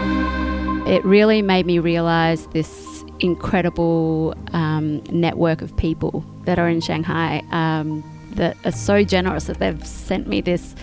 [0.00, 7.44] It really made me realize this incredible um, network of people that are in Shanghai
[7.52, 8.02] um,
[8.32, 10.74] that are so generous that they've sent me this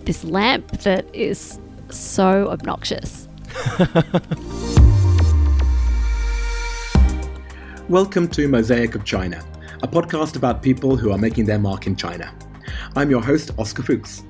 [0.00, 3.26] this lamp that is so obnoxious.
[7.88, 9.42] Welcome to Mosaic of China,
[9.82, 12.32] a podcast about people who are making their mark in China.
[12.94, 14.22] I'm your host, Oscar Fuchs.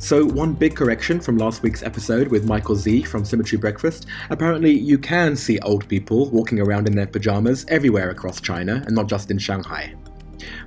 [0.00, 4.06] So, one big correction from last week's episode with Michael Zee from Symmetry Breakfast.
[4.30, 8.94] Apparently, you can see old people walking around in their pajamas everywhere across China and
[8.94, 9.92] not just in Shanghai.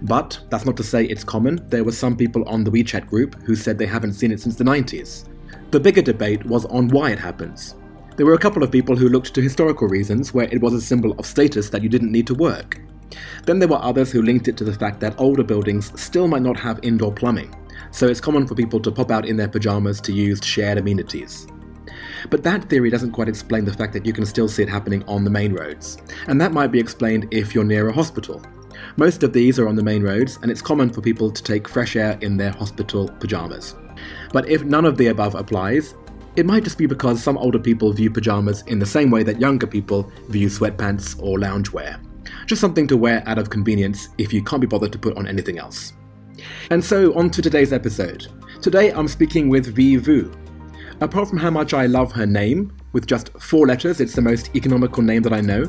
[0.02, 1.66] But that's not to say it's common.
[1.70, 4.58] There were some people on the WeChat group who said they haven't seen it since
[4.58, 5.30] the 90s.
[5.72, 7.75] The bigger debate was on why it happens.
[8.17, 10.81] There were a couple of people who looked to historical reasons where it was a
[10.81, 12.81] symbol of status that you didn't need to work.
[13.45, 16.41] Then there were others who linked it to the fact that older buildings still might
[16.41, 17.55] not have indoor plumbing,
[17.90, 21.48] so it's common for people to pop out in their pajamas to use shared amenities.
[22.30, 25.03] But that theory doesn't quite explain the fact that you can still see it happening
[25.08, 25.97] on the main roads,
[26.28, 28.41] and that might be explained if you're near a hospital.
[28.97, 31.67] Most of these are on the main roads, and it's common for people to take
[31.67, 33.75] fresh air in their hospital pajamas.
[34.34, 35.95] But if none of the above applies,
[36.36, 39.41] it might just be because some older people view pajamas in the same way that
[39.41, 42.00] younger people view sweatpants or loungewear.
[42.45, 45.28] Just something to wear out of convenience if you can't be bothered to put on
[45.28, 45.94] anything else.
[46.70, 48.28] And so, on to today's episode.
[48.61, 50.31] Today I'm speaking with Vi Vu.
[51.02, 54.56] Apart from how much I love her name, with just four letters, it's the most
[54.56, 55.66] economical name that I know,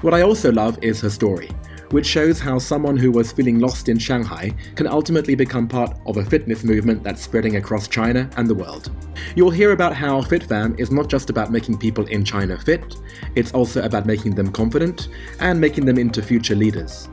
[0.00, 1.50] what I also love is her story,
[1.90, 6.16] which shows how someone who was feeling lost in Shanghai can ultimately become part of
[6.16, 8.90] a fitness movement that's spreading across China and the world.
[9.36, 12.96] You'll hear about how FitFam is not just about making people in China fit,
[13.36, 17.08] it's also about making them confident and making them into future leaders.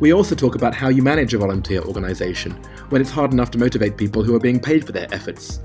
[0.00, 2.52] We also talk about how you manage a volunteer organisation
[2.88, 5.60] when it's hard enough to motivate people who are being paid for their efforts,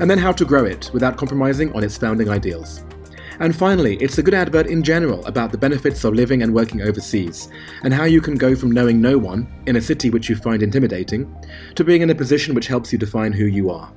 [0.00, 2.84] and then how to grow it without compromising on its founding ideals.
[3.38, 6.80] And finally, it's a good advert in general about the benefits of living and working
[6.80, 7.50] overseas,
[7.82, 10.62] and how you can go from knowing no one, in a city which you find
[10.62, 11.34] intimidating,
[11.74, 13.92] to being in a position which helps you define who you are.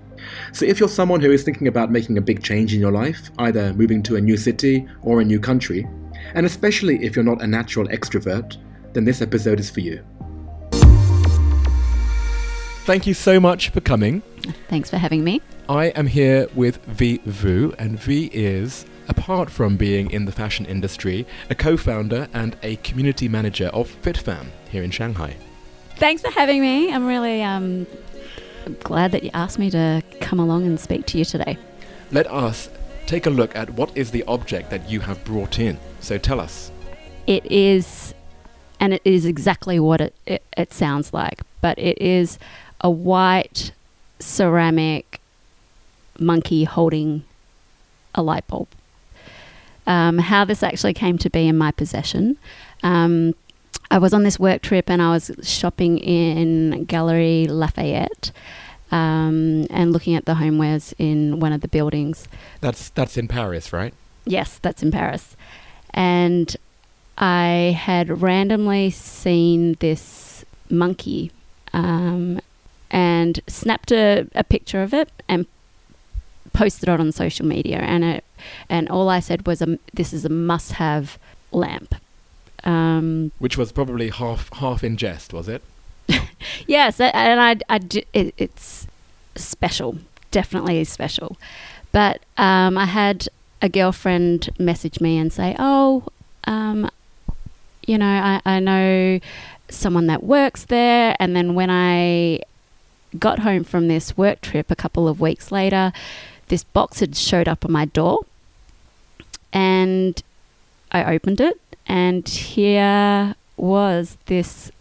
[0.52, 3.32] So if you're someone who is thinking about making a big change in your life,
[3.40, 5.88] either moving to a new city or a new country,
[6.34, 8.58] and especially if you're not a natural extrovert,
[8.94, 10.04] then this episode is for you.
[12.86, 14.24] Thank you so much for coming.
[14.68, 15.42] Thanks for having me.
[15.68, 20.66] I am here with Vi Vu, and Vi is, apart from being in the fashion
[20.66, 25.36] industry, a co founder and a community manager of FitFam here in Shanghai.
[25.98, 26.92] Thanks for having me.
[26.92, 27.86] I'm really um,
[28.84, 31.60] glad that you asked me to come along and speak to you today.
[32.12, 32.70] Let us
[33.06, 35.78] take a look at what is the object that you have brought in.
[36.00, 36.72] So tell us.
[37.28, 38.16] It is
[38.80, 42.40] and it is exactly what it, it, it sounds like, but it is
[42.82, 43.72] a white
[44.20, 45.22] ceramic
[46.20, 47.24] monkey holding
[48.16, 48.68] a light bulb.
[49.88, 52.38] Um, how this actually came to be in my possession.
[52.84, 53.34] Um,
[53.92, 58.32] I was on this work trip and I was shopping in Gallery Lafayette
[58.92, 62.28] um, and looking at the homewares in one of the buildings.
[62.62, 63.94] That's that's in Paris, right?
[64.26, 65.36] Yes, that's in Paris.
[65.92, 66.56] And
[67.20, 71.32] I had randomly seen this monkey
[71.74, 72.40] um,
[72.90, 75.46] and snapped a, a picture of it and
[76.54, 77.78] posted it on social media.
[77.78, 78.24] And it,
[78.70, 81.20] and all I said was, um, "This is a must-have
[81.52, 81.96] lamp."
[82.64, 85.62] Um, Which was probably half half in jest, was it?
[86.68, 87.80] yes, and I, I
[88.14, 88.88] it, it's
[89.36, 89.98] special,
[90.32, 91.38] definitely special.
[91.92, 93.28] But um, I had
[93.62, 96.06] a girlfriend message me and say, "Oh,
[96.46, 96.90] um,
[97.90, 99.20] you know, I, I know
[99.68, 101.16] someone that works there.
[101.20, 102.42] And then when I
[103.18, 105.92] got home from this work trip a couple of weeks later,
[106.50, 108.20] this box had showed up on my door.
[109.52, 110.22] And
[110.92, 114.72] I opened it, and here was this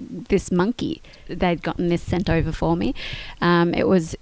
[0.00, 1.02] this monkey.
[1.26, 2.94] They'd gotten this sent over for me.
[3.42, 4.16] Um, it was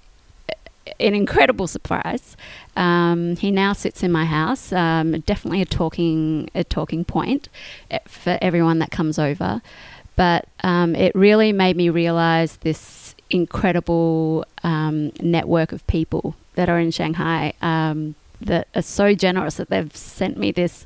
[0.98, 2.36] an incredible surprise.
[2.76, 4.72] Um, he now sits in my house.
[4.72, 7.48] Um, definitely a talking a talking point
[7.91, 9.62] eh, for everyone that comes over.
[10.15, 16.78] But um, it really made me realize this incredible um, network of people that are
[16.78, 20.84] in Shanghai um, that are so generous that they've sent me this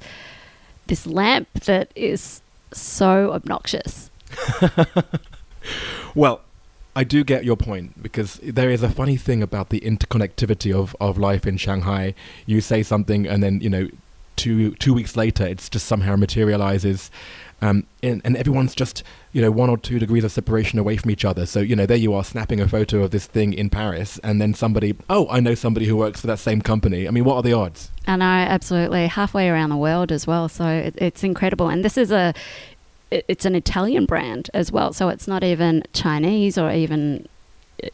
[0.86, 2.42] this lamp that is
[2.72, 4.10] so obnoxious.
[6.14, 6.40] well,
[6.96, 10.96] I do get your point because there is a funny thing about the interconnectivity of,
[11.00, 12.14] of life in Shanghai.
[12.46, 13.88] You say something, and then you know,
[14.36, 17.10] two two weeks later, it's just somehow materializes.
[17.62, 19.02] um, and, and everyone's just
[19.32, 21.46] you know one or two degrees of separation away from each other.
[21.46, 24.40] So you know there you are snapping a photo of this thing in Paris, and
[24.40, 27.06] then somebody, oh, I know somebody who works for that same company.
[27.06, 27.90] I mean, what are the odds?
[28.06, 30.48] And I know absolutely halfway around the world as well.
[30.48, 32.34] So it, it's incredible, and this is a
[33.10, 34.92] it's an Italian brand as well.
[34.92, 37.26] So it's not even Chinese or even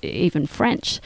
[0.02, 1.00] even French.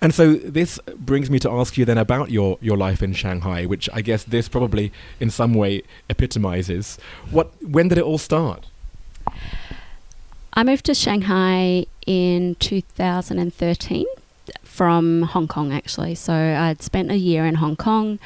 [0.00, 3.66] And so this brings me to ask you then about your, your life in Shanghai,
[3.66, 4.90] which I guess this probably
[5.20, 6.98] in some way epitomizes.
[7.30, 8.66] What when did it all start?
[10.54, 14.06] I moved to Shanghai in 2013
[14.62, 16.14] from Hong Kong actually.
[16.14, 18.18] So I'd spent a year in Hong Kong,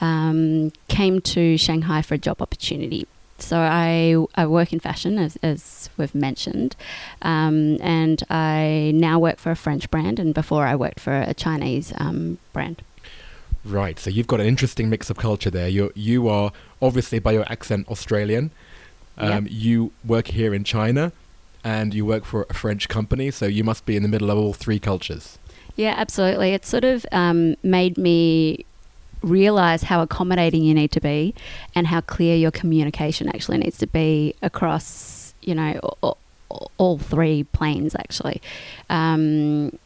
[0.00, 3.06] um, came to Shanghai for a job opportunity
[3.42, 6.76] so I, I work in fashion, as, as we've mentioned,
[7.22, 11.34] um, and I now work for a French brand, and before I worked for a
[11.34, 12.82] Chinese um, brand.
[13.64, 13.98] Right.
[13.98, 15.68] So you've got an interesting mix of culture there.
[15.68, 16.50] You you are
[16.80, 18.50] obviously by your accent Australian.
[19.18, 19.44] Um, yep.
[19.48, 21.12] You work here in China,
[21.62, 23.30] and you work for a French company.
[23.30, 25.38] So you must be in the middle of all three cultures.
[25.76, 26.52] Yeah, absolutely.
[26.52, 28.64] It sort of um, made me
[29.22, 31.34] realize how accommodating you need to be
[31.74, 36.18] and how clear your communication actually needs to be across, you know, all,
[36.78, 38.40] all three planes actually.
[38.88, 39.78] Um,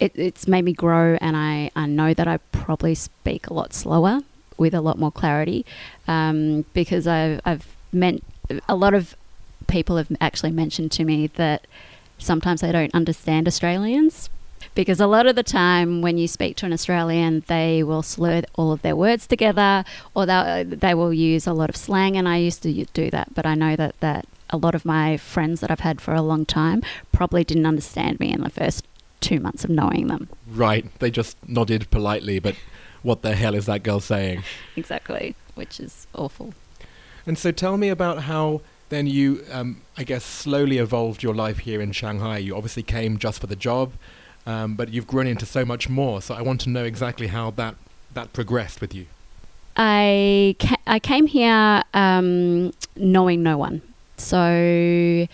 [0.00, 3.72] it, it's made me grow, and I, I know that I probably speak a lot
[3.72, 4.20] slower
[4.58, 5.64] with a lot more clarity
[6.08, 8.24] um, because I've, I've meant
[8.68, 9.16] a lot of
[9.68, 11.66] people have actually mentioned to me that
[12.18, 14.28] sometimes they don't understand Australians
[14.74, 18.42] because a lot of the time when you speak to an Australian, they will slur
[18.54, 19.84] all of their words together
[20.14, 22.16] or they will use a lot of slang.
[22.16, 25.16] And I used to do that, but I know that, that a lot of my
[25.16, 26.82] friends that I've had for a long time
[27.12, 28.86] probably didn't understand me in the first
[29.20, 30.28] two months of knowing them.
[30.48, 30.86] Right.
[30.98, 32.56] They just nodded politely, but
[33.02, 34.42] what the hell is that girl saying?
[34.76, 36.54] exactly, which is awful.
[37.26, 41.60] And so tell me about how then you, um, I guess, slowly evolved your life
[41.60, 42.38] here in Shanghai.
[42.38, 43.92] You obviously came just for the job
[44.46, 46.20] um, but you've grown into so much more.
[46.22, 47.76] So I want to know exactly how that
[48.14, 49.06] that progressed with you.
[49.76, 53.82] I ca- I came here um, knowing no one,
[54.16, 55.26] so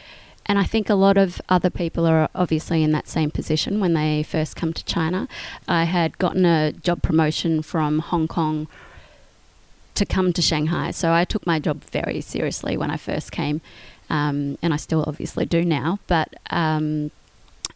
[0.51, 3.95] and I think a lot of other people are obviously in that same position when
[3.95, 5.29] they first come to China.
[5.67, 8.67] I had gotten a job promotion from Hong Kong
[9.95, 13.61] to come to Shanghai, so I took my job very seriously when I first came,
[14.09, 15.99] um, and I still obviously do now.
[16.07, 17.11] But um,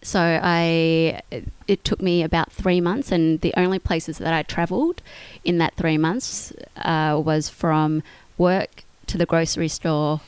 [0.03, 1.23] so I,
[1.69, 5.01] it took me about three months, and the only places that I travelled
[5.45, 8.03] in that three months uh, was from
[8.37, 10.21] work to the grocery store,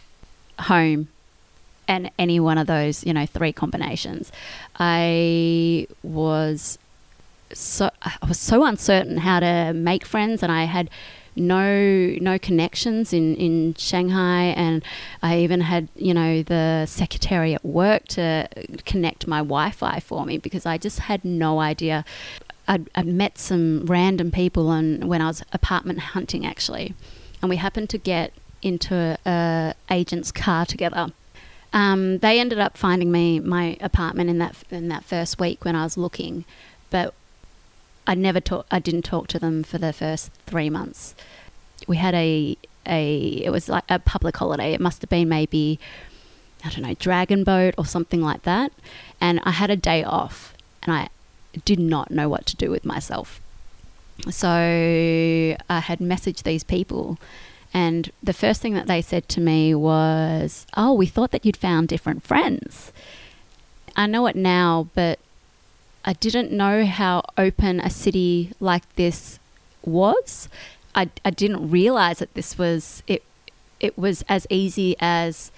[0.60, 1.08] home,
[1.88, 4.32] and any one of those, you know, three combinations.
[4.78, 6.78] I was
[7.52, 10.88] so I was so uncertain how to make friends, and I had
[11.36, 14.84] no no connections in, in Shanghai, and
[15.22, 18.48] I even had you know the secretary at work to
[18.84, 22.04] connect my Wi-Fi for me because I just had no idea.
[22.66, 26.94] I'd, I'd met some random people and when I was apartment hunting actually,
[27.42, 28.32] and we happened to get
[28.62, 31.12] into a, a agent's car together.
[31.72, 35.76] Um, they ended up finding me my apartment in that in that first week when
[35.76, 36.44] I was looking,
[36.90, 37.12] but
[38.06, 38.66] I never talk.
[38.70, 41.14] I didn't talk to them for the first three months.
[41.86, 42.56] We had a
[42.86, 43.42] a.
[43.44, 44.72] It was like a public holiday.
[44.72, 45.78] It must have been maybe
[46.64, 48.72] I don't know Dragon Boat or something like that.
[49.20, 51.08] And I had a day off, and I
[51.64, 53.40] did not know what to do with myself.
[54.30, 57.18] So I had messaged these people,
[57.72, 61.56] and the first thing that they said to me was, "Oh, we thought that you'd
[61.56, 62.92] found different friends."
[63.96, 65.18] I know it now, but
[66.04, 69.38] I didn't know how open a city like this
[69.84, 70.48] was.
[70.94, 73.22] I, I didn't realize that this was it.
[73.80, 75.50] It was as easy as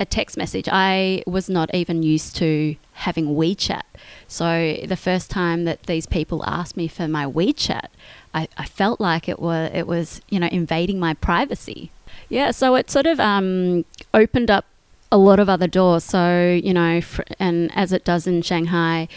[0.00, 0.68] a text message.
[0.72, 3.82] I was not even used to having WeChat.
[4.26, 7.88] So the first time that these people asked me for my WeChat,
[8.34, 11.90] I, I felt like it was it was you know invading my privacy.
[12.28, 14.64] Yeah, so it sort of um, opened up
[15.12, 16.04] a lot of other doors.
[16.04, 19.08] So you know, fr- and as it does in Shanghai,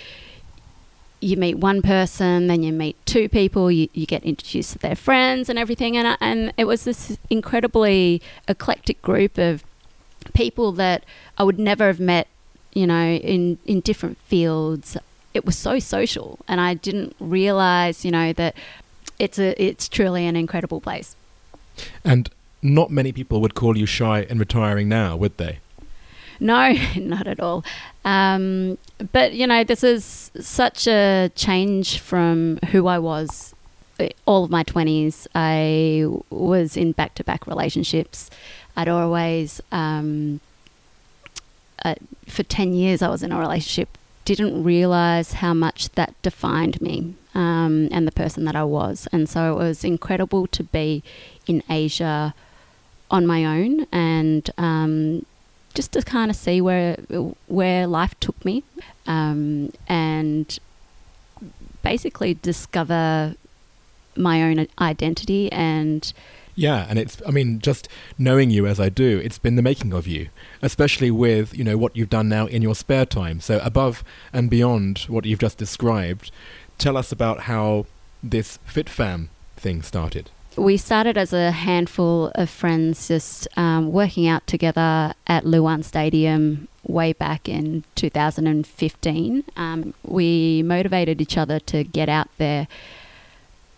[1.24, 4.96] you meet one person, then you meet two people, you, you get introduced to their
[4.96, 5.96] friends and everything.
[5.96, 9.64] And, uh, and it was this incredibly eclectic group of
[10.34, 11.06] people that
[11.38, 12.28] I would never have met,
[12.74, 14.98] you know, in, in different fields.
[15.34, 18.56] It was so social, and I didn't realize, you know, that
[19.18, 21.16] it's a it's truly an incredible place.
[22.04, 22.30] And
[22.62, 25.58] not many people would call you shy and retiring now, would they?
[26.44, 27.64] No, not at all.
[28.06, 28.78] Um,
[29.12, 33.54] but you know, this is such a change from who I was
[34.26, 38.30] all of my 20s, I was in back to back relationships.
[38.76, 40.40] I'd always, um,
[41.86, 41.96] uh,
[42.28, 47.14] for 10 years, I was in a relationship, didn't realize how much that defined me
[47.36, 49.08] um, and the person that I was.
[49.12, 51.04] And so it was incredible to be
[51.46, 52.34] in Asia
[53.12, 55.26] on my own and um,
[55.74, 56.96] just to kind of see where
[57.48, 58.64] where life took me
[59.08, 60.60] um, and
[61.82, 63.36] basically discover
[64.16, 66.14] my own identity and
[66.56, 67.90] yeah and it's i mean just
[68.20, 70.30] knowing you as i do it's been the making of you
[70.64, 73.40] especially with you know what you've done now in your spare time.
[73.40, 76.32] So above and beyond what you've just described
[76.80, 77.86] tell us about how
[78.24, 79.28] this fitfam
[79.58, 85.46] thing started we started as a handful of friends just um, working out together at
[85.46, 89.44] Luwan Stadium way back in 2015.
[89.56, 92.68] Um, we motivated each other to get out there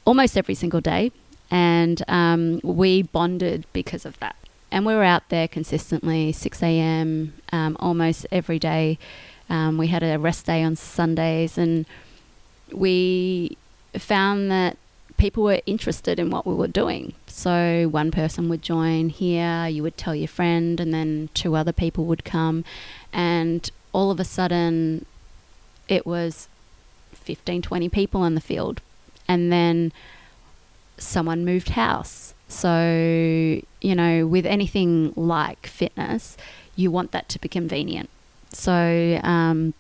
[0.05, 1.11] almost every single day,
[1.49, 4.35] and um, we bonded because of that.
[4.71, 7.33] And we were out there consistently, 6 a.m.
[7.51, 8.97] Um, almost every day.
[9.49, 11.85] Um, we had a rest day on Sundays, and
[12.71, 13.57] we
[13.97, 14.77] found that
[15.17, 17.13] people were interested in what we were doing.
[17.27, 21.73] So one person would join here, you would tell your friend, and then two other
[21.73, 22.63] people would come.
[23.13, 25.05] And all of a sudden,
[25.87, 26.47] it was
[27.13, 28.81] 15, 20 people in the field.
[29.27, 29.91] And then
[30.97, 32.33] someone moved house.
[32.47, 36.37] So, you know, with anything like fitness,
[36.75, 38.09] you want that to be convenient.
[38.51, 39.73] So, um,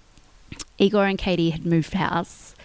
[0.77, 2.55] Igor and Katie had moved house,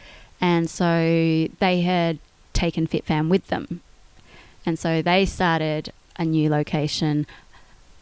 [0.41, 2.19] and so they had
[2.53, 3.81] taken FitFam with them.
[4.67, 7.27] And so they started a new location.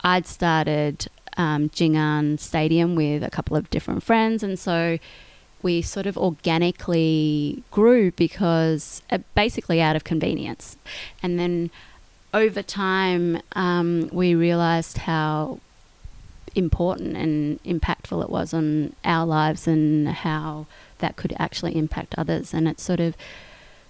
[0.02, 4.42] I'd started um, Jing'an Stadium with a couple of different friends.
[4.42, 4.98] And so
[5.62, 10.76] we sort of organically grew because uh, basically out of convenience.
[11.22, 11.70] And then
[12.34, 15.60] over time, um, we realized how
[16.54, 20.66] important and impactful it was on our lives and how
[20.98, 22.52] that could actually impact others.
[22.52, 23.16] And it sort of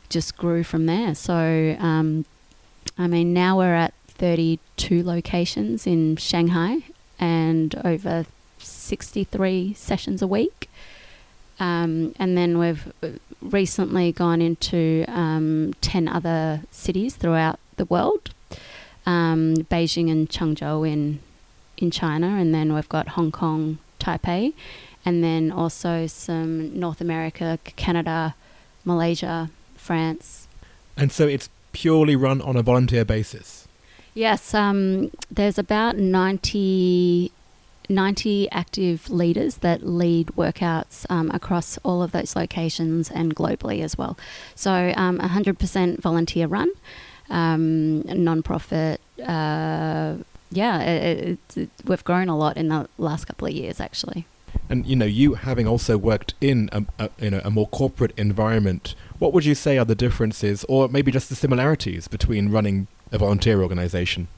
[0.09, 1.15] just grew from there.
[1.15, 2.25] So, um,
[2.97, 6.79] I mean, now we're at 32 locations in Shanghai
[7.19, 8.27] and over
[8.59, 10.71] 63 sessions a week.
[11.61, 13.09] Um, and then we've uh,
[13.43, 18.31] recently gone into um, 10 other cities throughout the world
[19.09, 21.21] um, Beijing and Changzhou in,
[21.79, 24.53] in China, and then we've got Hong Kong, Taipei,
[25.05, 28.35] and then also some North America, Canada,
[28.85, 29.49] Malaysia,
[29.89, 30.49] France.
[30.99, 33.67] And so it's purely run on a volunteer basis?
[34.13, 37.33] Yes, um, there's about 90,
[37.89, 43.97] 90, active leaders that lead workouts um, across all of those locations and globally as
[43.97, 44.19] well.
[44.55, 46.71] So um, 100% volunteer run,
[47.31, 49.01] um, non-profit.
[49.25, 50.17] Uh,
[50.51, 54.27] yeah, it, it, it, we've grown a lot in the last couple of years actually.
[54.69, 58.13] And you know, you having also worked in a, a, you know a more corporate
[58.19, 62.87] environment, what would you say are the differences, or maybe just the similarities between running
[63.11, 64.29] a volunteer organization?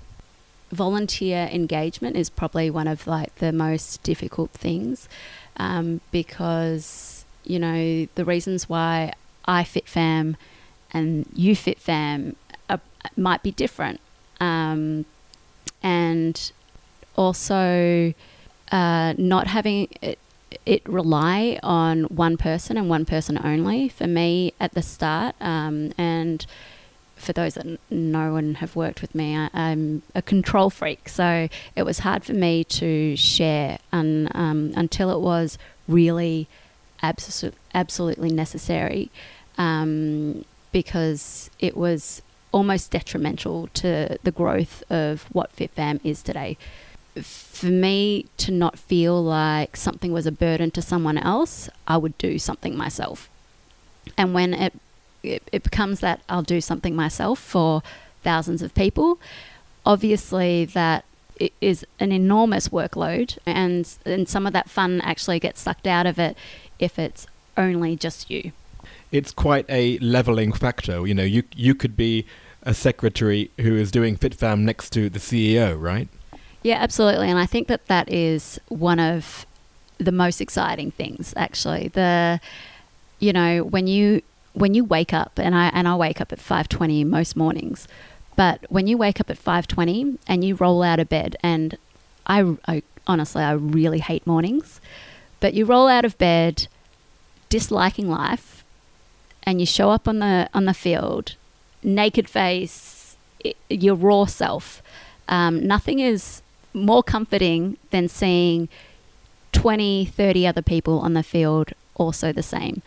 [0.72, 5.08] Volunteer engagement is probably one of like the most difficult things,
[5.56, 9.12] um, because you know the reasons why
[9.44, 10.36] I fit fam
[10.92, 12.36] and you fit fam
[12.68, 12.80] are,
[13.16, 14.00] might be different,
[14.40, 15.04] um,
[15.82, 16.52] and
[17.16, 18.14] also
[18.70, 20.18] uh, not having it,
[20.66, 23.88] it, rely on one person and one person only.
[23.88, 26.44] For me, at the start, um, and
[27.16, 31.08] for those that know and have worked with me, I, am a control freak.
[31.08, 36.48] So it was hard for me to share un, um, until it was really
[37.02, 39.10] abso- absolutely necessary
[39.58, 46.56] um, because it was almost detrimental to the growth of what FitFam is today
[47.22, 52.16] for me to not feel like something was a burden to someone else, I would
[52.18, 53.28] do something myself.
[54.16, 54.74] And when it,
[55.22, 57.82] it, it becomes that I'll do something myself for
[58.22, 59.18] thousands of people,
[59.84, 61.04] obviously that
[61.60, 66.18] is an enormous workload and and some of that fun actually gets sucked out of
[66.18, 66.36] it
[66.78, 67.26] if it's
[67.56, 68.52] only just you.
[69.10, 71.06] It's quite a leveling factor.
[71.06, 72.26] You know, you you could be
[72.62, 76.08] a secretary who is doing FitFam next to the CEO, right?
[76.62, 77.28] Yeah, absolutely.
[77.28, 79.46] And I think that that is one of
[79.98, 81.88] the most exciting things actually.
[81.88, 82.40] The
[83.18, 86.38] you know, when you when you wake up and I and I wake up at
[86.38, 87.86] 5:20 most mornings.
[88.36, 91.76] But when you wake up at 5:20 and you roll out of bed and
[92.26, 94.80] I, I honestly I really hate mornings,
[95.40, 96.66] but you roll out of bed
[97.48, 98.64] disliking life
[99.42, 101.34] and you show up on the on the field,
[101.82, 103.16] naked face,
[103.68, 104.82] your raw self.
[105.28, 108.68] Um, nothing is more comforting than seeing
[109.52, 112.82] 20, 30 other people on the field also the same.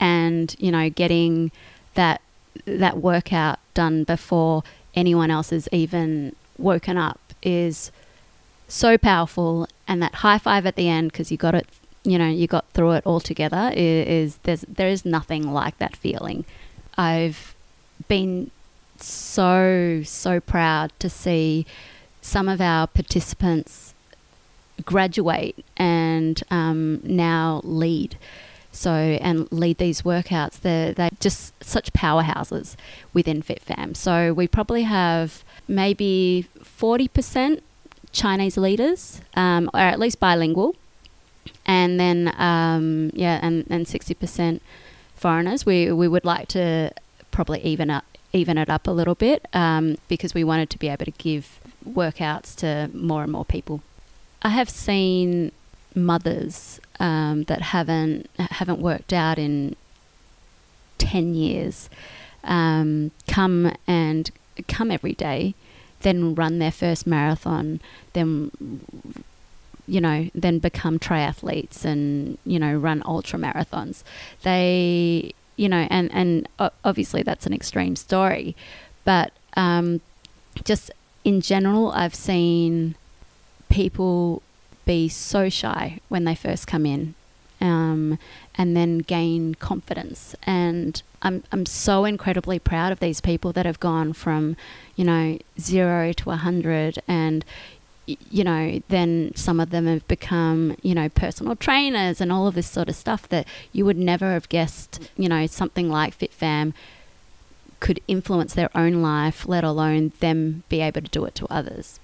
[0.00, 1.50] And, you know, getting
[1.94, 2.20] that
[2.64, 4.62] that workout done before
[4.94, 7.92] anyone else has even woken up is
[8.66, 11.66] so powerful and that high five at the end because you got it
[12.04, 15.78] you know you got through it all together is, is there's there is nothing like
[15.78, 16.44] that feeling
[16.96, 17.54] i've
[18.08, 18.50] been
[18.98, 21.64] so so proud to see
[22.20, 23.94] some of our participants
[24.84, 28.16] graduate and um, now lead.
[28.72, 30.60] So and lead these workouts.
[30.60, 32.76] They're, they're just such powerhouses
[33.12, 33.96] within fitfam.
[33.96, 37.60] So we probably have maybe 40%
[38.12, 40.76] chinese leaders um, or at least bilingual.
[41.66, 44.60] And then um, yeah and, and 60%
[45.16, 45.66] foreigners.
[45.66, 46.92] We, we would like to
[47.30, 50.88] probably even up even it up a little bit um, because we wanted to be
[50.88, 53.82] able to give workouts to more and more people.
[54.42, 55.52] I have seen
[55.94, 59.74] mothers um, that haven't haven't worked out in
[60.98, 61.88] 10 years
[62.44, 64.30] um, come and
[64.68, 65.54] come every day
[66.02, 67.80] then run their first marathon
[68.12, 68.50] then
[69.88, 74.04] you know then become triathletes and you know run ultra marathons.
[74.42, 76.48] They you know and and
[76.84, 78.54] obviously that's an extreme story
[79.04, 80.00] but um,
[80.64, 80.90] just
[81.28, 82.94] in general i've seen
[83.68, 84.42] people
[84.84, 87.14] be so shy when they first come in
[87.60, 88.18] um,
[88.54, 90.34] and then gain confidence.
[90.44, 94.56] And I'm, I'm so incredibly proud of these people that have gone from,
[94.96, 97.44] you know, zero to a 100 and,
[98.06, 102.54] you know, then some of them have become, you know, personal trainers and all of
[102.54, 106.72] this sort of stuff that you would never have guessed, you know, something like FitFam
[107.80, 112.00] could influence their own life, let alone them be able to do it to others.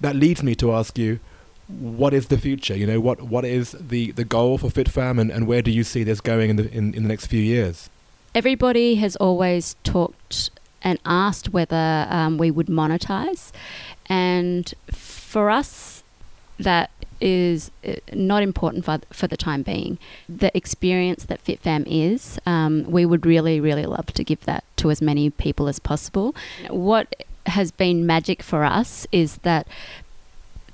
[0.00, 1.20] That leads me to ask you
[1.68, 2.76] what is the future?
[2.76, 5.84] You know, what what is the, the goal for FitFam and, and where do you
[5.84, 7.88] see this going in the in, in the next few years?
[8.34, 10.50] Everybody has always talked
[10.82, 13.52] and asked whether um, we would monetize,
[14.06, 16.02] and for us,
[16.58, 16.90] that
[17.24, 19.98] is uh, not important for, for the time being.
[20.28, 24.90] The experience that FitFam is, um, we would really, really love to give that to
[24.90, 26.34] as many people as possible.
[26.68, 29.66] What has been magic for us is that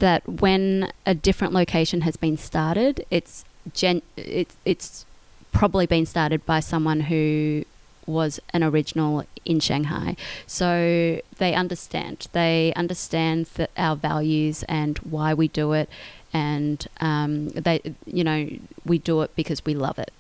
[0.01, 5.07] that when a different location has been started, it's gen- it's it's
[5.53, 7.65] probably been started by someone who
[8.07, 10.17] was an original in Shanghai.
[10.47, 12.29] So they understand.
[12.33, 15.89] They understand our values and why we do it,
[16.33, 18.49] and um, they, you know,
[18.85, 20.13] we do it because we love it,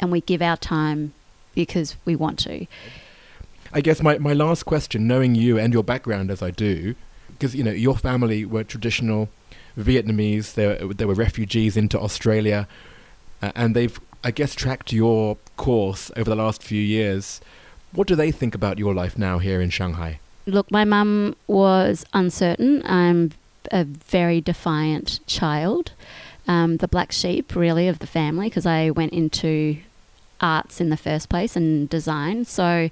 [0.00, 1.12] and we give our time
[1.54, 2.66] because we want to.
[3.72, 6.94] I guess my, my last question, knowing you and your background as I do,
[7.30, 9.28] because you know your family were traditional
[9.78, 10.54] Vietnamese.
[10.54, 12.68] They were, they were refugees into Australia,
[13.42, 17.40] uh, and they've I guess tracked your course over the last few years.
[17.92, 20.20] What do they think about your life now here in Shanghai?
[20.46, 22.82] Look, my mum was uncertain.
[22.84, 23.32] I'm
[23.72, 25.92] a very defiant child,
[26.48, 29.78] um, the black sheep really of the family because I went into
[30.40, 32.44] arts in the first place and design.
[32.44, 32.90] So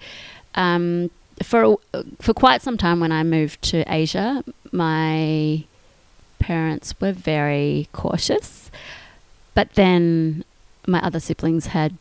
[0.55, 1.11] um,
[1.43, 1.79] for
[2.21, 5.65] for quite some time when I moved to Asia, my
[6.39, 8.71] parents were very cautious.
[9.55, 10.45] But then
[10.87, 11.97] my other siblings had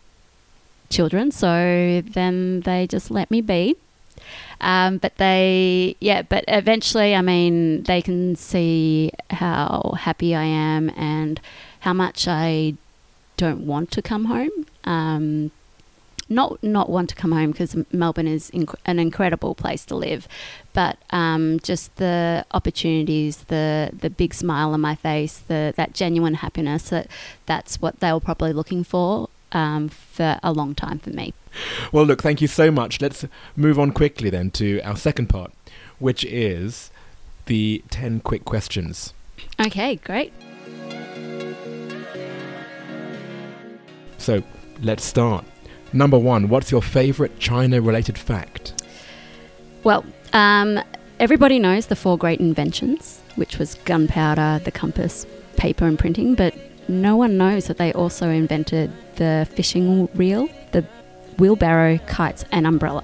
[0.89, 3.75] children, so then they just let me be.
[4.63, 10.89] Um, but they, yeah, but eventually, I mean, they can see how happy I am
[10.95, 11.41] and
[11.81, 12.75] how much I
[13.35, 14.65] don't want to come home.
[14.85, 15.51] Um,
[16.29, 20.27] not not want to come home because Melbourne is inc- an incredible place to live,
[20.71, 26.35] but um, just the opportunities, the the big smile on my face, the that genuine
[26.35, 27.07] happiness that
[27.45, 31.33] that's what they were probably looking for um, for a long time for me.
[31.91, 32.99] Well, look, thank you so much.
[33.01, 35.51] Let's move on quickly then to our second part,
[35.99, 36.89] which is
[37.45, 39.13] the ten quick questions.
[39.59, 40.33] Okay, great.
[44.17, 44.41] So
[44.81, 45.45] let's start.
[45.91, 48.81] Number one, what's your favorite China related fact?
[49.83, 50.79] Well, um,
[51.19, 56.55] everybody knows the four great inventions, which was gunpowder, the compass, paper, and printing, but
[56.87, 60.85] no one knows that they also invented the fishing reel, the
[61.39, 63.03] wheelbarrow, kites, and umbrella.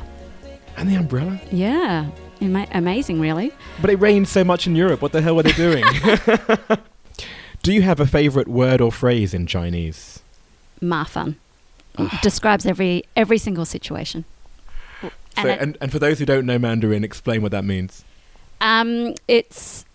[0.77, 1.39] And the umbrella?
[1.51, 2.07] Yeah.
[2.41, 3.51] Ama- amazing, really.
[3.81, 5.01] But it rains so much in Europe.
[5.01, 5.83] What the hell were they doing?
[7.63, 10.21] Do you have a favorite word or phrase in Chinese?
[10.81, 11.35] Mafan.
[12.21, 14.23] describes every every single situation.
[15.01, 18.03] So, And it- and, and for those who don't know Mandarin, explain what that means.
[18.61, 19.85] Um, it's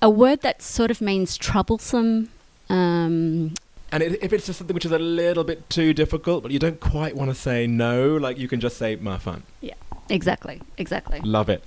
[0.00, 2.30] a word that sort of means troublesome.
[2.70, 3.52] Um,
[3.94, 6.58] And it, if it's just something which is a little bit too difficult, but you
[6.58, 9.42] don't quite want to say no, like you can just say mafan.
[9.60, 9.74] Yeah,
[10.10, 11.20] exactly, exactly.
[11.20, 11.62] Love it.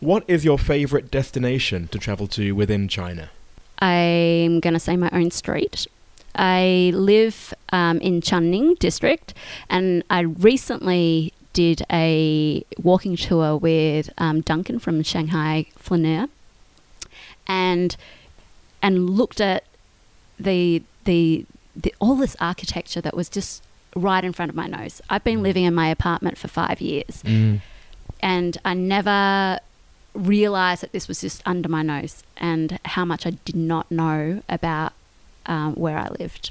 [0.00, 3.28] What is your favorite destination to travel to within China?
[3.80, 5.86] I'm going to say my own street.
[6.36, 9.34] I live um, in Changning district,
[9.68, 16.28] and I recently did a walking tour with um, Duncan from Shanghai Flaneur,
[17.46, 17.94] and
[18.80, 19.64] and looked at
[20.38, 21.46] the, the
[21.84, 23.62] the all this architecture that was just
[23.94, 25.00] right in front of my nose.
[25.10, 27.22] I've been living in my apartment for five years,
[28.20, 29.58] and I never
[30.14, 34.42] realized that this was just under my nose and how much I did not know
[34.48, 34.92] about
[35.46, 36.50] um, where I lived.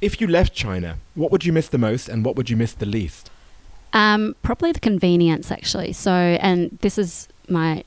[0.00, 2.72] If you left China, what would you miss the most and what would you miss
[2.72, 3.30] the least?
[3.92, 5.92] Um, probably the convenience, actually.
[5.92, 7.84] So, and this is my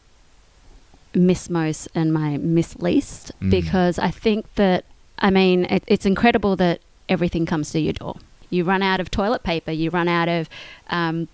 [1.13, 3.50] miss most and my miss least Mm.
[3.52, 4.86] because I think that,
[5.19, 8.17] I mean, it, it's incredible that everything comes to your door.
[8.49, 10.49] You run out of toilet paper, you run out of
[10.89, 11.28] um,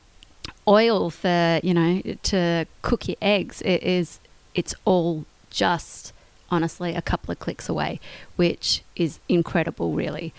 [0.68, 3.62] oil for, you know, to cook your eggs.
[3.62, 4.20] It is,
[4.56, 6.14] it's all just
[6.50, 8.00] honestly a couple of clicks away,
[8.36, 10.34] which is incredible, really.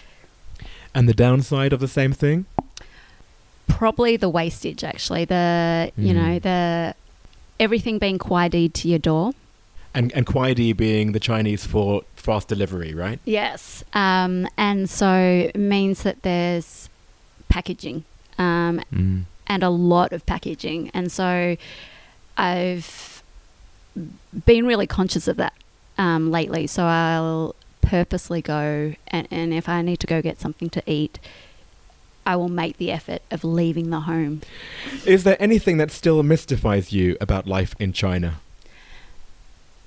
[0.94, 2.46] And the downside of the same thing?
[3.68, 6.16] probably the wastage actually the you Mm.
[6.16, 6.94] know the
[7.58, 9.32] everything being quaidied to your door
[9.94, 13.18] And and Kuaidi being the Chinese for fast delivery, right?
[13.24, 15.12] yes um, and so
[15.54, 16.88] it means that there's
[17.48, 18.04] packaging
[18.38, 18.80] um,
[19.46, 21.56] and a lot of packaging and so
[22.38, 23.22] i've
[24.46, 25.52] been really conscious of that
[25.98, 30.70] um, lately so i'll purposely go and, and if i need to go get something
[30.70, 31.18] to eat
[32.24, 34.40] i will make the effort of leaving the home
[35.04, 38.40] Is there anything that still mystifies you about life in China?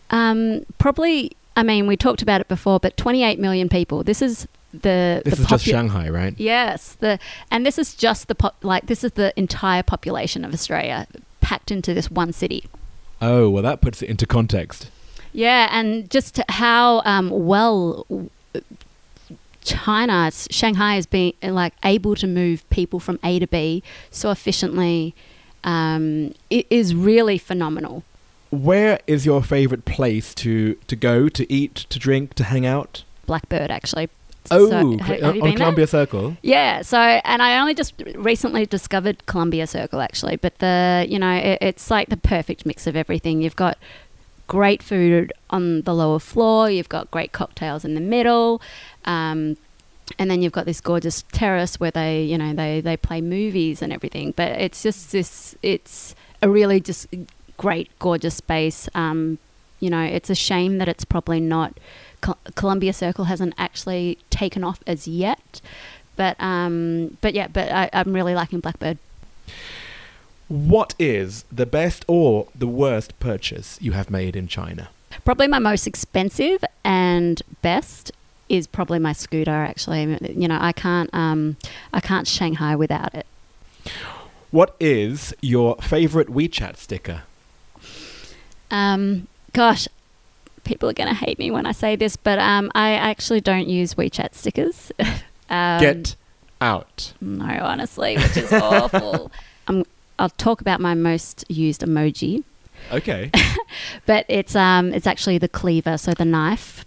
[0.09, 1.31] Um, probably.
[1.57, 4.03] I mean, we talked about it before, but 28 million people.
[4.03, 5.21] This is the.
[5.23, 6.33] This the is just Shanghai, right?
[6.37, 10.53] Yes, the and this is just the pop, like this is the entire population of
[10.53, 11.07] Australia
[11.41, 12.65] packed into this one city.
[13.21, 14.89] Oh, well, that puts it into context.
[15.31, 18.05] Yeah, and just how um, well
[19.65, 25.13] China, Shanghai has been like able to move people from A to B so efficiently.
[25.63, 28.03] Um, it is really phenomenal.
[28.55, 33.03] Where is your favorite place to, to go, to eat, to drink, to hang out?
[33.25, 34.09] Blackbird, actually.
[34.51, 35.57] Oh, So, cl- ha- have on been there?
[35.57, 36.37] Columbia Circle.
[36.43, 41.33] Yeah, so and I only just recently discovered Columbia Circle actually, but the you know
[41.33, 43.41] it, it's like the perfect mix of everything.
[43.41, 43.79] You've got
[44.45, 48.61] great food on the lower floor, you've got great cocktails in the middle,
[49.05, 49.57] um,
[50.19, 53.81] and then you've got this gorgeous terrace where they you know they they play movies
[53.81, 54.31] and everything.
[54.35, 56.13] But it's just this it's
[56.43, 57.07] a really just
[57.57, 58.89] great gorgeous space.
[58.95, 59.37] Um,
[59.79, 61.77] you know, it's a shame that it's probably not.
[62.21, 65.61] Col- Columbia Circle hasn't actually taken off as yet,
[66.15, 68.97] but um, but yeah, but I, I'm really liking Blackbird.
[70.47, 74.89] What is the best or the worst purchase you have made in China?
[75.23, 78.11] Probably my most expensive and best
[78.47, 79.51] is probably my scooter.
[79.51, 81.57] Actually, you know, I can't um,
[81.93, 83.25] I can't Shanghai without it.
[84.51, 87.23] What is your favorite WeChat sticker?
[88.71, 89.87] Um, gosh,
[90.63, 93.69] people are going to hate me when I say this, but um, I actually don't
[93.69, 94.91] use WeChat stickers.
[95.49, 96.15] um, Get
[96.61, 97.13] out.
[97.21, 99.31] no, honestly, which is awful.
[99.67, 99.83] Um,
[100.19, 102.43] I'll talk about my most used emoji.
[102.91, 103.31] Okay.
[104.05, 106.85] but it's um it's actually the cleaver, so the knife.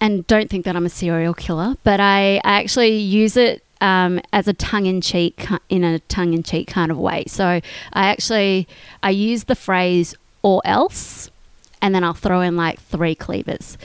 [0.00, 4.20] And don't think that I'm a serial killer, but I, I actually use it um,
[4.32, 7.24] as a tongue in cheek in a tongue in cheek kind of way.
[7.26, 7.62] So I
[7.92, 8.68] actually
[9.02, 11.30] I use the phrase or else,
[11.82, 13.78] and then I'll throw in like three cleavers,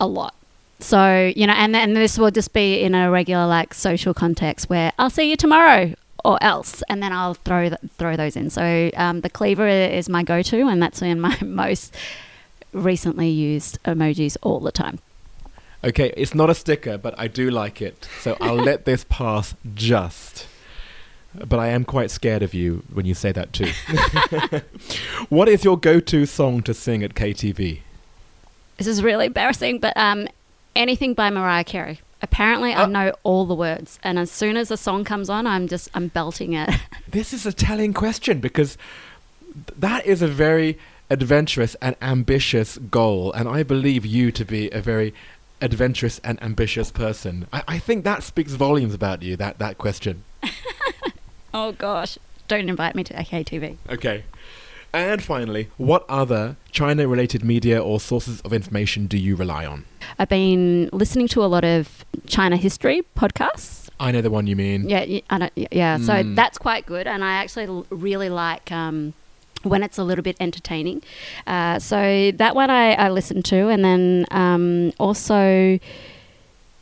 [0.00, 0.34] a lot.
[0.80, 4.68] So you know, and and this will just be in a regular like social context
[4.68, 8.50] where I'll see you tomorrow or else, and then I'll throw th- throw those in.
[8.50, 11.94] So um, the cleaver is my go-to, and that's in my most
[12.72, 14.98] recently used emojis all the time.
[15.84, 18.08] Okay, it's not a sticker, but I do like it.
[18.20, 20.46] So I'll let this pass just.
[21.34, 23.70] But I am quite scared of you when you say that too.
[25.28, 27.80] what is your go to song to sing at KTV?
[28.78, 30.26] This is really embarrassing, but um,
[30.74, 32.00] anything by Mariah Carey.
[32.22, 35.46] Apparently, I Uh, know all the words, and as soon as a song comes on,
[35.46, 36.70] I'm just I'm belting it.
[37.08, 38.76] This is a telling question because
[39.52, 40.78] th- that is a very
[41.10, 45.12] adventurous and ambitious goal, and I believe you to be a very
[45.64, 47.46] adventurous and ambitious person?
[47.52, 50.24] I, I think that speaks volumes about you, that, that question.
[51.54, 53.76] oh gosh, don't invite me to AKTV.
[53.90, 54.24] Okay.
[54.92, 59.84] And finally, what other China related media or sources of information do you rely on?
[60.20, 63.88] I've been listening to a lot of China history podcasts.
[63.98, 64.88] I know the one you mean.
[64.88, 65.98] Yeah, I don't, yeah.
[65.98, 66.06] Mm.
[66.06, 66.34] So hmm.
[66.36, 69.14] that's quite good, and I actually really like um,
[69.64, 71.02] when it's a little bit entertaining.
[71.46, 75.78] Uh, so that one I, I listened to, and then um, also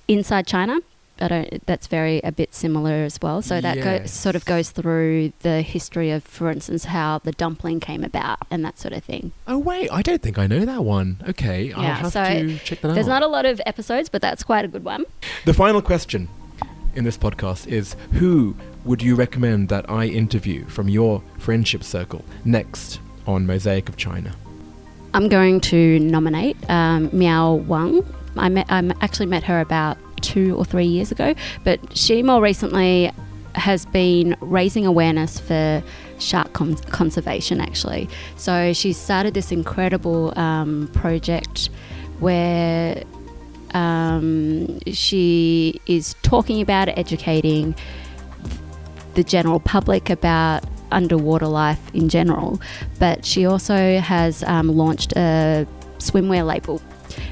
[0.09, 0.79] Inside China.
[1.21, 3.43] I don't, that's very a bit similar as well.
[3.43, 3.85] So that yes.
[3.85, 8.39] go, sort of goes through the history of, for instance, how the dumpling came about
[8.51, 9.31] and that sort of thing.
[9.47, 11.23] Oh wait, I don't think I know that one.
[11.29, 12.95] Okay, yeah, I'll have so to check that out.
[12.95, 15.05] There's not a lot of episodes, but that's quite a good one.
[15.45, 16.29] The final question
[16.97, 22.25] in this podcast is who would you recommend that I interview from your friendship circle
[22.45, 24.35] next on Mosaic of China?
[25.15, 28.05] I'm going to nominate um, Miao Wang.
[28.37, 32.41] I met, I actually met her about two or three years ago, but she more
[32.41, 33.13] recently
[33.55, 35.83] has been raising awareness for
[36.19, 38.09] shark con- conservation actually.
[38.37, 41.69] So she started this incredible um, project
[42.21, 43.03] where
[43.75, 47.75] um, she is talking about educating
[49.15, 52.61] the general public about underwater life in general,
[52.99, 55.67] but she also has um, launched a
[55.99, 56.81] swimwear label,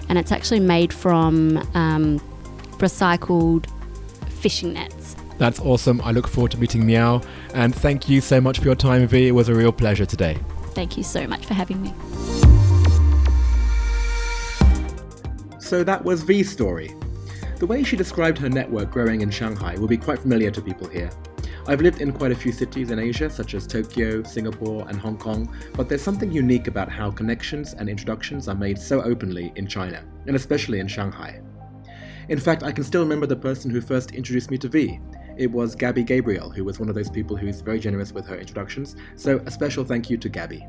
[0.08, 2.18] and it's actually made from um,
[2.78, 3.66] recycled
[4.28, 5.16] fishing nets.
[5.38, 6.02] That's awesome.
[6.02, 7.22] I look forward to meeting Miao.
[7.54, 9.28] And thank you so much for your time, Vi.
[9.28, 10.36] It was a real pleasure today.
[10.74, 11.94] Thank you so much for having me.
[15.58, 16.94] So that was Vi's story.
[17.58, 20.88] The way she described her network growing in Shanghai will be quite familiar to people
[20.88, 21.10] here.
[21.66, 25.18] I've lived in quite a few cities in Asia, such as Tokyo, Singapore, and Hong
[25.18, 29.66] Kong, but there's something unique about how connections and introductions are made so openly in
[29.66, 31.40] China, and especially in Shanghai.
[32.28, 35.00] In fact, I can still remember the person who first introduced me to Vi.
[35.36, 38.38] It was Gabby Gabriel, who was one of those people who's very generous with her
[38.38, 40.66] introductions, so a special thank you to Gabby.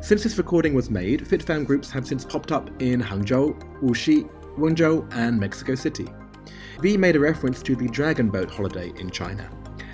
[0.00, 5.10] Since this recording was made, FitFam groups have since popped up in Hangzhou, Wuxi, Wenzhou,
[5.14, 6.06] and Mexico City.
[6.80, 9.48] Vi made a reference to the Dragon Boat holiday in China.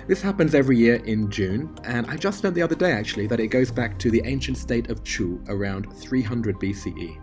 [0.07, 3.39] This happens every year in June, and I just learned the other day actually that
[3.39, 7.17] it goes back to the ancient state of Chu around 300 BCE.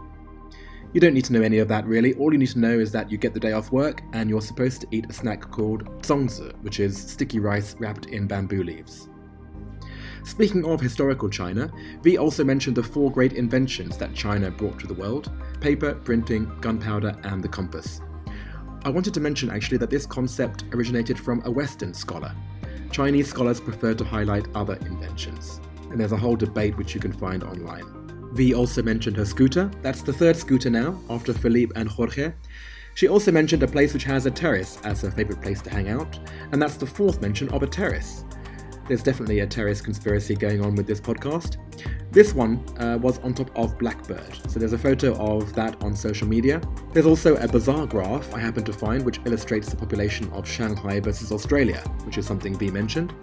[0.95, 2.93] You don't need to know any of that really, all you need to know is
[2.93, 5.85] that you get the day off work and you're supposed to eat a snack called
[6.03, 9.09] zongzi, which is sticky rice wrapped in bamboo leaves.
[10.25, 11.71] Speaking of historical China,
[12.03, 16.51] Vi also mentioned the four great inventions that China brought to the world paper, printing,
[16.61, 18.01] gunpowder, and the compass.
[18.85, 22.33] I wanted to mention actually that this concept originated from a Western scholar.
[22.91, 27.13] Chinese scholars prefer to highlight other inventions, and there's a whole debate which you can
[27.13, 27.85] find online.
[28.33, 29.71] Vi also mentioned her scooter.
[29.83, 32.33] That's the third scooter now, after Philippe and Jorge.
[32.95, 35.89] She also mentioned a place which has a terrace as her favourite place to hang
[35.89, 36.19] out,
[36.53, 38.25] and that's the fourth mention of a terrace.
[38.89, 41.59] There's definitely a terrace conspiracy going on with this podcast.
[42.19, 45.95] This one uh, was on top of Blackbird, so there's a photo of that on
[45.95, 46.61] social media.
[46.93, 50.99] There's also a bizarre graph I happened to find which illustrates the population of Shanghai
[50.99, 53.15] versus Australia, which is something Vi mentioned.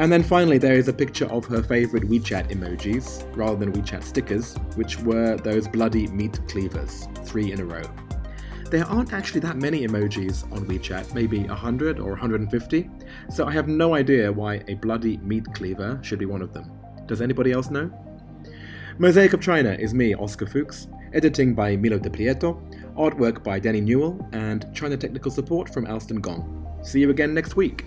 [0.00, 4.02] And then finally, there is a picture of her favourite WeChat emojis, rather than WeChat
[4.02, 7.84] stickers, which were those bloody meat cleavers, three in a row.
[8.68, 12.90] There aren't actually that many emojis on WeChat, maybe 100 or 150,
[13.30, 16.72] so I have no idea why a bloody meat cleaver should be one of them.
[17.06, 17.92] Does anybody else know?
[18.98, 22.62] Mosaic of China is me, Oscar Fuchs, editing by Milo De Prieto,
[22.94, 26.64] artwork by Danny Newell, and China technical support from Alston Gong.
[26.84, 27.84] See you again next week.